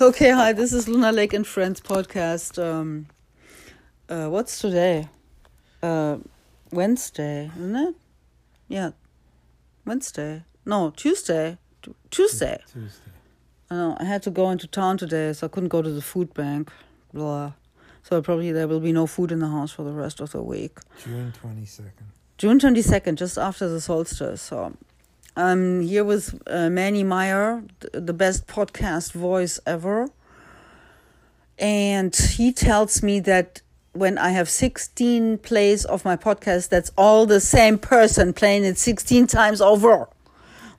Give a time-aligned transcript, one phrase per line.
[0.00, 2.62] Okay, hi, this is Luna Lake and Friends podcast.
[2.62, 3.06] Um,
[4.08, 5.08] uh, what's today?
[5.82, 6.18] Uh,
[6.72, 7.94] Wednesday, isn't it?
[8.68, 8.90] Yeah,
[9.84, 10.44] Wednesday.
[10.64, 11.58] No, Tuesday.
[11.82, 12.58] Tu- Tuesday.
[12.72, 13.10] Tuesday.
[13.70, 13.96] I know.
[14.00, 16.70] I had to go into town today, so I couldn't go to the food bank.
[17.12, 17.52] Blah.
[18.02, 20.42] So probably there will be no food in the house for the rest of the
[20.42, 20.78] week.
[21.04, 21.90] June 22nd.
[22.38, 24.40] June 22nd, just after the solstice.
[24.40, 24.74] So
[25.36, 27.62] I'm here with uh, Manny Meyer,
[27.92, 30.08] the best podcast voice ever.
[31.58, 33.62] And he tells me that
[33.92, 38.78] when I have 16 plays of my podcast, that's all the same person playing it
[38.78, 40.08] 16 times over.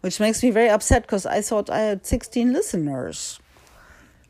[0.02, 3.40] Which makes me very upset because I thought I had 16 listeners.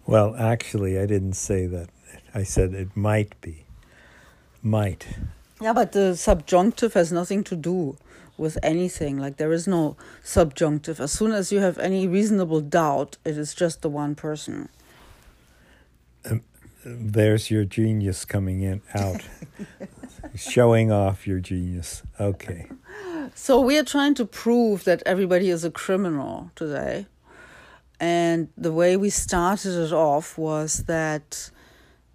[0.05, 1.90] Well, actually, I didn't say that.
[2.34, 3.65] I said it might be.
[4.62, 5.07] Might.
[5.61, 7.97] Yeah, but the subjunctive has nothing to do
[8.35, 9.17] with anything.
[9.20, 10.99] Like there is no subjunctive.
[10.99, 14.70] As soon as you have any reasonable doubt, it is just the one person.
[16.25, 16.41] Um,
[16.84, 19.21] there's your genius coming in out.
[20.35, 22.01] Showing off your genius.
[22.20, 22.67] Okay.
[23.35, 27.05] So we are trying to prove that everybody is a criminal today.
[27.99, 31.51] And the way we started it off was that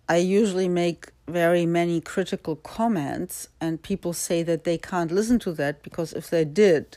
[0.09, 5.53] I usually make very many critical comments, and people say that they can't listen to
[5.55, 6.97] that because if they did,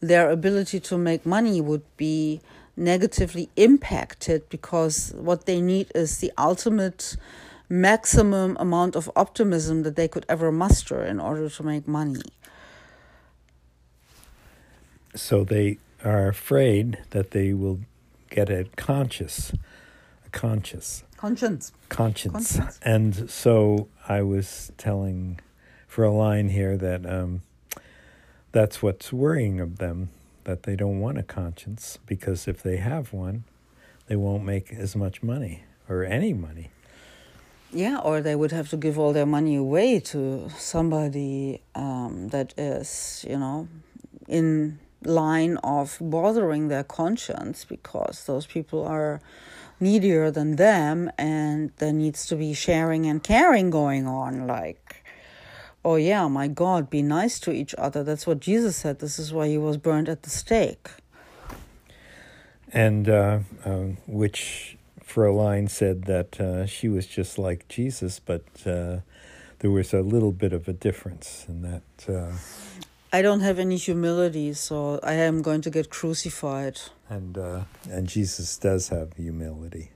[0.00, 2.40] their ability to make money would be
[2.76, 7.16] negatively impacted because what they need is the ultimate
[7.68, 12.22] maximum amount of optimism that they could ever muster in order to make money.
[15.14, 17.80] So they are afraid that they will
[18.30, 19.52] get a conscious,
[20.26, 21.72] a conscious Conscience.
[21.88, 22.56] conscience.
[22.56, 22.78] Conscience.
[22.82, 25.40] And so I was telling
[25.90, 27.42] Fräulein here that um,
[28.52, 30.10] that's what's worrying of them,
[30.44, 33.42] that they don't want a conscience, because if they have one,
[34.06, 36.70] they won't make as much money or any money.
[37.72, 42.54] Yeah, or they would have to give all their money away to somebody um, that
[42.56, 43.68] is, you know,
[44.28, 49.20] in line of bothering their conscience because those people are
[49.80, 54.46] needier than them and there needs to be sharing and caring going on.
[54.46, 55.04] Like,
[55.84, 58.02] oh, yeah, my God, be nice to each other.
[58.02, 58.98] That's what Jesus said.
[58.98, 60.88] This is why he was burned at the stake.
[62.72, 68.98] And uh, uh, which a said that uh, she was just like Jesus, but uh,
[69.60, 72.36] there was a little bit of a difference in that.
[73.12, 76.80] I don't have any humility, so I am going to get crucified.
[77.08, 77.60] and uh,
[77.90, 79.92] and Jesus does have humility.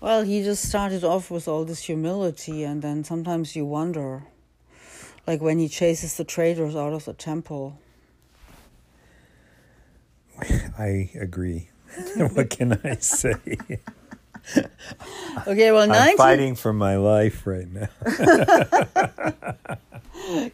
[0.00, 4.24] Well, he just started off with all this humility, and then sometimes you wonder,
[5.26, 7.78] like when he chases the traitors out of the temple.
[10.78, 11.68] I agree.
[12.16, 13.34] what can I say?
[15.46, 17.88] Okay, well, I'm fighting for my life right now.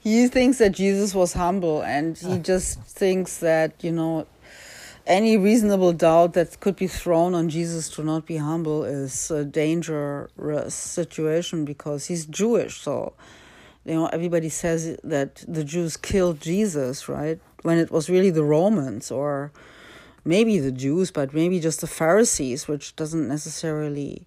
[0.02, 4.26] He thinks that Jesus was humble, and he just thinks that, you know,
[5.06, 9.44] any reasonable doubt that could be thrown on Jesus to not be humble is a
[9.44, 12.80] dangerous situation because he's Jewish.
[12.80, 13.12] So,
[13.84, 17.38] you know, everybody says that the Jews killed Jesus, right?
[17.62, 19.52] When it was really the Romans or
[20.24, 24.26] maybe the Jews, but maybe just the Pharisees, which doesn't necessarily,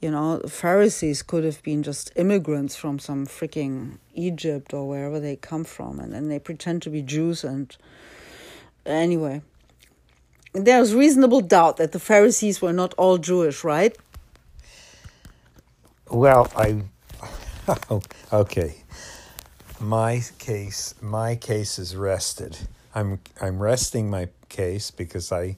[0.00, 5.36] you know, Pharisees could have been just immigrants from some freaking Egypt or wherever they
[5.36, 7.44] come from, and then they pretend to be Jews.
[7.44, 7.74] And
[8.84, 9.42] anyway,
[10.52, 13.96] there's reasonable doubt that the Pharisees were not all Jewish, right?
[16.10, 16.82] Well, I
[18.32, 18.76] okay.
[19.80, 22.58] My case, my case is rested.
[22.94, 25.56] I'm I'm resting my case because I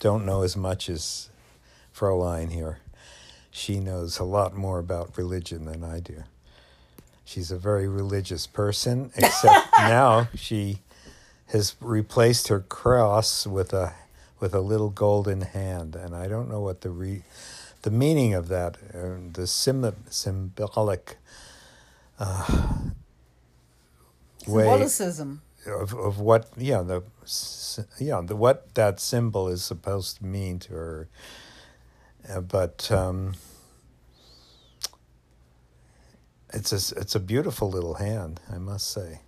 [0.00, 1.28] don't know as much as
[1.94, 2.78] Fräulein here.
[3.50, 6.24] She knows a lot more about religion than I do.
[7.24, 10.78] She's a very religious person, except now she
[11.46, 13.94] has replaced her cross with a
[14.38, 17.22] with a little golden hand, and I don't know what the re,
[17.82, 21.18] the meaning of that, uh, the sim, symbolic
[22.18, 22.46] uh,
[24.46, 25.42] way Symbolicism.
[25.66, 27.02] of, of what yeah the
[27.98, 31.08] yeah the what that symbol is supposed to mean to her,
[32.28, 33.34] uh, but um,
[36.52, 39.20] it's a it's a beautiful little hand, I must say.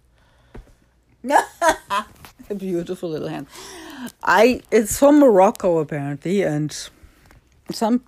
[2.50, 3.46] A beautiful little hand.
[4.22, 6.76] I it's from Morocco apparently, and
[7.70, 8.02] some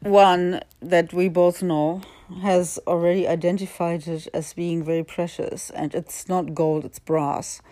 [0.00, 2.02] one that we both know
[2.42, 7.62] has already identified it as being very precious, and it's not gold; it's brass.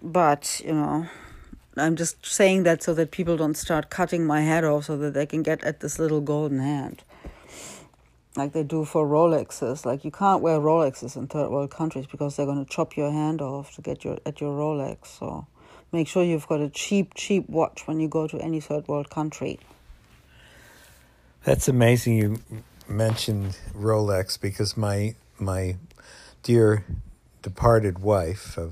[0.00, 1.08] But you know,
[1.80, 5.14] I'm just saying that so that people don't start cutting my head off so that
[5.14, 7.02] they can get at this little golden hand.
[8.36, 9.84] Like they do for Rolexes.
[9.84, 13.10] Like you can't wear Rolexes in third world countries because they're going to chop your
[13.10, 15.06] hand off to get your at your Rolex.
[15.18, 15.46] So
[15.92, 19.10] make sure you've got a cheap, cheap watch when you go to any third world
[19.10, 19.58] country.
[21.44, 22.42] That's amazing you
[22.88, 25.76] mentioned Rolex because my my
[26.42, 26.84] dear
[27.42, 28.68] departed wife, uh,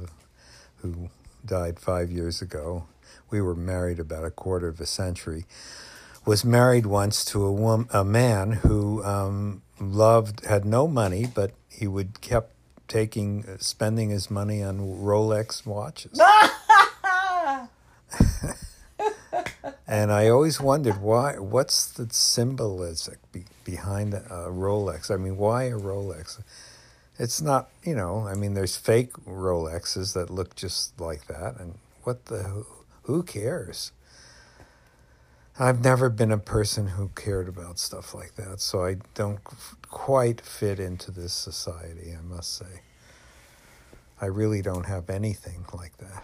[0.83, 1.09] who
[1.45, 2.87] died five years ago,
[3.31, 5.47] we were married about a quarter of a century,
[6.25, 11.53] was married once to a woman, a man who um, loved had no money, but
[11.69, 12.53] he would kept
[12.89, 16.21] taking spending his money on Rolex watches.
[19.87, 21.39] and I always wondered why.
[21.39, 23.17] What's the symbolism
[23.65, 25.11] behind a Rolex?
[25.11, 26.41] I mean, why a Rolex?
[27.19, 28.27] It's not, you know.
[28.27, 32.65] I mean, there's fake Rolexes that look just like that, and what the
[33.07, 33.93] who cares?
[35.59, 39.43] I've never been a person who cared about stuff like that, so I don't
[39.89, 42.83] quite fit into this society, I must say.
[44.21, 46.23] I really don't have anything like that.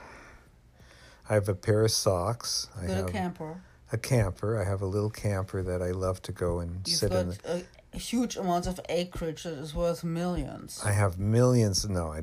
[1.30, 2.68] I have a pair of socks.
[2.76, 3.60] I Got have a camper.
[3.92, 4.60] A camper.
[4.60, 7.28] I have a little camper that I love to go and You've sit got in.
[7.28, 7.64] The,
[7.94, 10.82] a huge amounts of acreage that is worth millions.
[10.84, 11.88] I have millions.
[11.88, 12.22] No, I,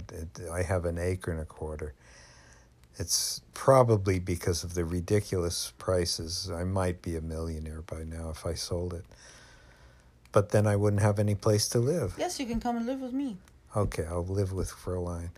[0.52, 1.94] I have an acre and a quarter.
[3.00, 6.52] It's probably because of the ridiculous prices.
[6.54, 9.06] I might be a millionaire by now if I sold it.
[10.34, 12.16] But then I wouldn't have any place to live.
[12.18, 13.38] Yes, you can come and live with me.
[13.76, 15.30] Okay, I'll live with Fräulein.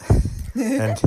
[0.54, 1.00] and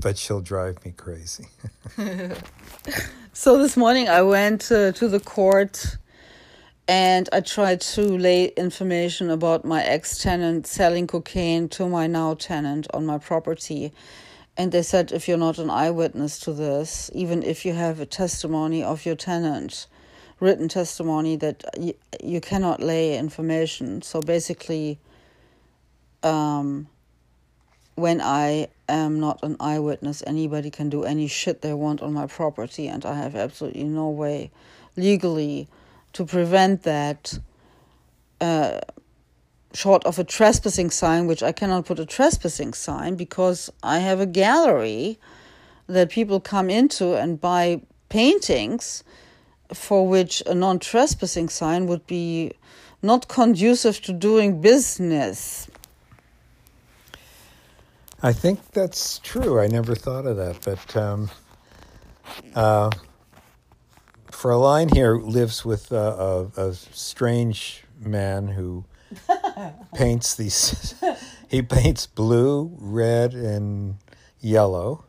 [0.00, 1.48] but she'll drive me crazy.
[3.32, 5.98] so this morning I went uh, to the court
[6.88, 12.34] and I tried to lay information about my ex tenant selling cocaine to my now
[12.34, 13.92] tenant on my property.
[14.56, 18.06] And they said if you're not an eyewitness to this, even if you have a
[18.06, 19.86] testimony of your tenant,
[20.40, 24.02] written testimony, that you, you cannot lay information.
[24.02, 24.98] So basically,
[26.22, 26.88] um,
[27.94, 32.26] when I am not an eyewitness, anybody can do any shit they want on my
[32.26, 34.50] property, and I have absolutely no way
[34.96, 35.68] legally
[36.12, 37.38] to prevent that.
[38.40, 38.80] Uh,
[39.74, 44.20] short of a trespassing sign, which I cannot put a trespassing sign because I have
[44.20, 45.18] a gallery
[45.86, 49.04] that people come into and buy paintings
[49.72, 52.52] for which a non trespassing sign would be
[53.02, 55.68] not conducive to doing business.
[58.22, 59.58] I think that's true.
[59.58, 61.30] I never thought of that, but um,
[62.54, 62.90] uh,
[64.30, 68.84] Fräulein here lives with a, a strange man who
[69.94, 70.94] paints these.
[71.48, 73.96] he paints blue, red, and
[74.40, 75.04] yellow.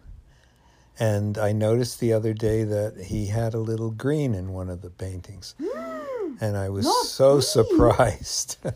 [0.99, 4.81] And I noticed the other day that he had a little green in one of
[4.81, 5.55] the paintings.
[5.59, 7.41] Mm, and I was so green.
[7.41, 8.57] surprised.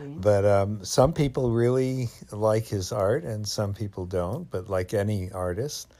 [0.00, 4.48] but um, some people really like his art, and some people don't.
[4.50, 5.92] But like any artist,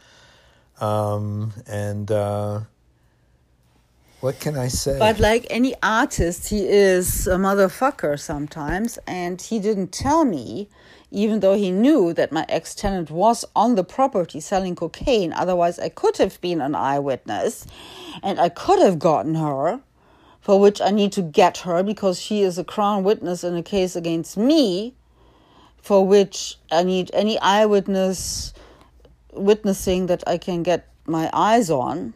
[0.80, 2.60] um, and uh,
[4.26, 4.98] what can I say?
[4.98, 10.68] But like any artist, he is a motherfucker sometimes, and he didn't tell me,
[11.12, 15.32] even though he knew that my ex tenant was on the property selling cocaine.
[15.32, 17.68] Otherwise, I could have been an eyewitness,
[18.20, 19.80] and I could have gotten her,
[20.40, 23.62] for which I need to get her because she is a crown witness in a
[23.62, 24.96] case against me,
[25.80, 28.52] for which I need any eyewitness
[29.32, 32.14] witnessing that I can get my eyes on.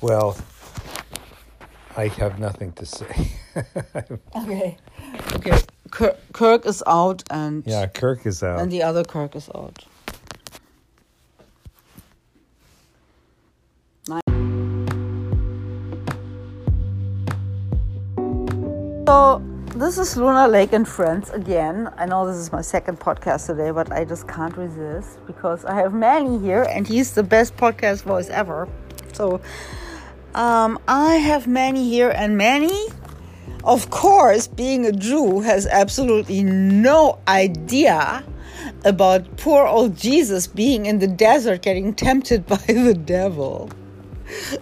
[0.00, 0.36] Well,
[1.96, 3.32] I have nothing to say.
[4.36, 4.76] okay.
[5.34, 5.58] Okay.
[5.90, 9.84] Kirk, Kirk is out and yeah, Kirk is out, and the other Kirk is out.
[19.06, 19.42] So
[19.74, 21.90] this is Luna Lake and Friends again.
[21.96, 25.74] I know this is my second podcast today, but I just can't resist because I
[25.74, 28.68] have Manny here and he's the best podcast voice ever.
[29.12, 29.40] So
[30.34, 32.88] um, I have Manny here, and Manny,
[33.64, 38.24] of course, being a Jew, has absolutely no idea
[38.84, 43.70] about poor old Jesus being in the desert getting tempted by the devil.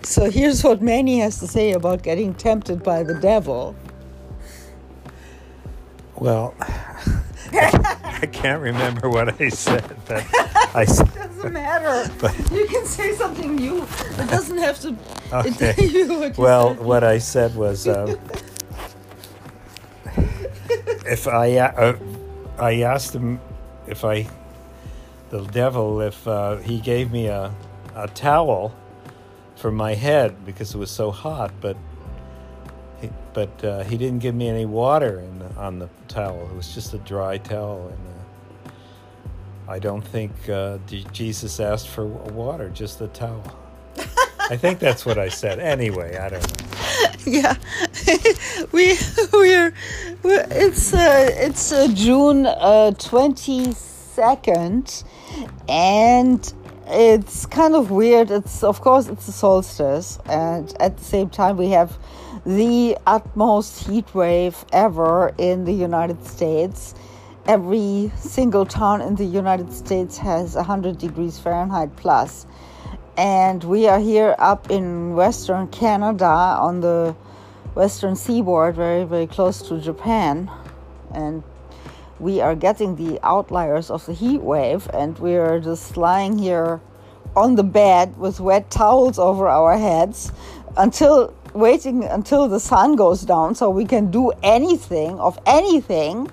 [0.03, 3.77] So here's what Manny has to say about getting tempted by the devil.
[6.17, 6.55] Well,
[8.23, 10.25] I can't remember what I said, but
[10.75, 12.13] I said, doesn't matter.
[12.21, 13.83] But you can say something new.
[13.83, 14.97] It doesn't have to.
[15.33, 15.75] Okay.
[16.09, 16.85] What well, said.
[16.85, 18.17] what I said was, uh,
[21.07, 21.97] if I uh,
[22.59, 23.41] I asked him
[23.87, 24.27] if I,
[25.31, 27.55] the devil, if uh, he gave me a,
[27.95, 28.75] a towel
[29.57, 31.77] for my head because it was so hot, but
[33.33, 36.49] but uh, he didn't give me any water in on the towel.
[36.51, 38.71] It was just a dry towel, and uh,
[39.73, 40.79] I don't think uh,
[41.13, 43.45] Jesus asked for water, just the towel.
[44.51, 45.59] I think that's what I said.
[45.59, 46.69] Anyway, I don't know.
[47.27, 47.55] yeah,
[48.73, 48.97] we
[49.33, 49.75] we're,
[50.23, 52.47] we're it's uh, it's uh, June
[52.97, 55.05] twenty second,
[55.69, 56.53] and
[56.87, 58.31] it's kind of weird.
[58.31, 61.99] It's of course it's a solstice, and at the same time we have
[62.49, 66.95] the utmost heat wave ever in the United States.
[67.47, 72.47] Every single town in the United States has 100 degrees Fahrenheit plus
[73.19, 77.17] and we are here up in western Canada on the
[77.75, 80.49] western seaboard, very, very close to Japan.
[81.13, 81.43] And
[82.21, 86.81] we are getting the outliers of the heat wave, and we are just lying here
[87.35, 90.31] on the bed with wet towels over our heads
[90.77, 96.31] until waiting until the sun goes down so we can do anything of anything.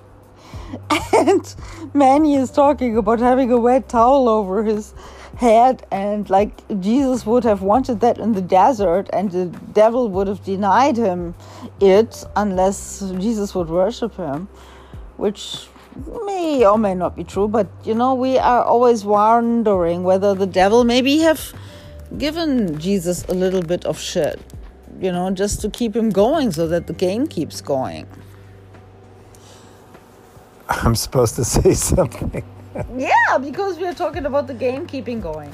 [1.12, 1.54] And
[1.94, 4.92] Manny is talking about having a wet towel over his
[5.36, 10.28] head, and like Jesus would have wanted that in the desert and the devil would
[10.28, 11.34] have denied him
[11.80, 14.48] it unless Jesus would worship him
[15.18, 15.68] which
[16.24, 20.46] may or may not be true but you know we are always wondering whether the
[20.46, 21.52] devil maybe have
[22.16, 24.40] given Jesus a little bit of shit
[25.00, 28.06] you know just to keep him going so that the game keeps going
[30.68, 32.44] I'm supposed to say something
[32.94, 35.52] yeah, because we are talking about the game keeping going.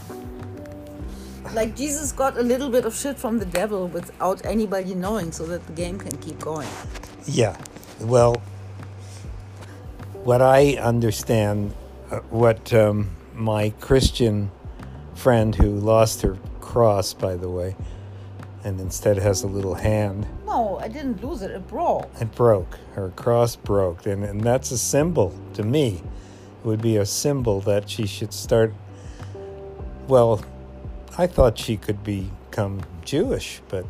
[1.53, 5.45] Like Jesus got a little bit of shit from the devil without anybody knowing so
[5.47, 6.69] that the game can keep going.
[7.27, 7.57] Yeah.
[8.01, 8.43] Well,
[10.25, 11.75] what I understand,
[12.11, 14.51] uh, what um, my Christian
[15.15, 17.77] friend who lost her cross, by the way,
[18.65, 20.27] and instead has a little hand.
[20.47, 21.51] No, I didn't lose it.
[21.51, 22.11] It broke.
[22.21, 22.79] It broke.
[22.95, 24.07] Her cross broke.
[24.07, 26.03] And, and that's a symbol to me
[26.61, 28.73] It would be a symbol that she should start.
[30.07, 30.45] Well,
[31.19, 33.85] I thought she could become Jewish, but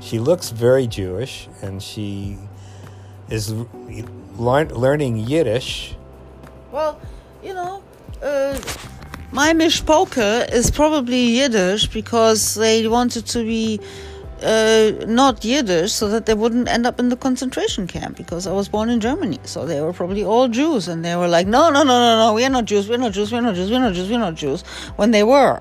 [0.00, 2.38] she looks very Jewish and she
[3.30, 3.52] is
[4.36, 5.96] learning Yiddish.
[6.70, 7.00] Well,
[7.42, 7.82] you know,
[8.22, 8.58] uh,
[9.32, 13.80] my mishpoke is probably Yiddish because they wanted to be
[14.42, 18.52] uh, not Yiddish so that they wouldn't end up in the concentration camp because I
[18.52, 19.38] was born in Germany.
[19.44, 22.34] So they were probably all Jews and they were like, no, no, no, no, no,
[22.34, 24.62] we're not Jews, we're not Jews, we're not Jews, we're not Jews, we're not Jews,
[24.96, 25.60] when they were.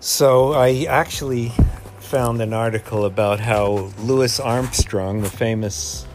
[0.00, 1.52] So I actually
[1.98, 6.06] found an article about how Louis Armstrong, the famous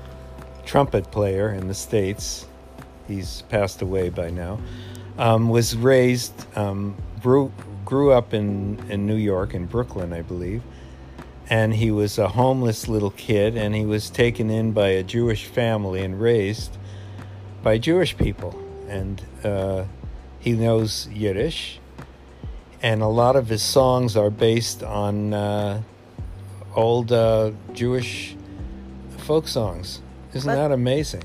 [0.65, 2.47] trumpet player in the States,
[3.09, 4.59] he's passed away by now,
[5.17, 10.63] um, was raised um, grew up in, in New York, in Brooklyn, I believe.
[11.49, 15.45] And he was a homeless little kid, and he was taken in by a Jewish
[15.45, 16.77] family and raised
[17.61, 18.57] by Jewish people.
[18.87, 19.85] And uh,
[20.39, 21.79] he knows Yiddish,
[22.81, 25.81] and a lot of his songs are based on uh,
[26.73, 28.35] old uh, Jewish
[29.17, 30.01] folk songs.
[30.33, 31.23] Isn't but, that amazing?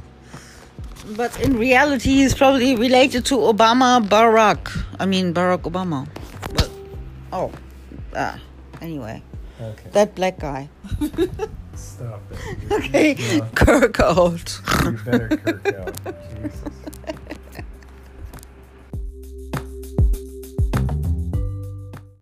[1.14, 4.72] But in reality, he's probably related to Obama Barack.
[4.98, 6.08] I mean, Barack Obama.
[6.52, 6.70] But,
[7.32, 7.52] oh,
[8.14, 8.40] ah.
[8.80, 9.22] Anyway,
[9.60, 9.90] okay.
[9.92, 10.68] that black guy.
[11.74, 12.72] Stop it.
[12.72, 13.14] okay,
[13.54, 14.60] Kirk out.
[14.84, 15.94] you better Kirk out.
[16.42, 16.85] Jesus.